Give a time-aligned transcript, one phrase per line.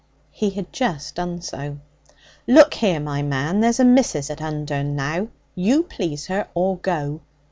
[0.31, 1.77] He had just done so.
[2.47, 5.27] 'Look here, my man, there's a missus at Undern now.
[5.53, 7.21] You please her or go.